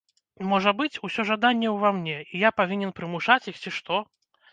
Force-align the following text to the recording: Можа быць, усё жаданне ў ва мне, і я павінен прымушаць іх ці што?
Можа 0.51 0.71
быць, 0.79 1.01
усё 1.07 1.25
жаданне 1.31 1.67
ў 1.73 1.77
ва 1.83 1.91
мне, 1.97 2.15
і 2.33 2.41
я 2.47 2.51
павінен 2.63 2.95
прымушаць 3.01 3.39
іх 3.53 3.61
ці 3.67 3.75
што? 3.77 4.01